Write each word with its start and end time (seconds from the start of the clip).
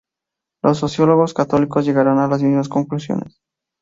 Los 0.63 0.79
sociólogos 0.79 1.35
católicos 1.35 1.85
llegaron 1.85 2.17
a 2.17 2.27
las 2.27 2.41
mismas 2.41 2.67
conclusiones. 2.69 3.39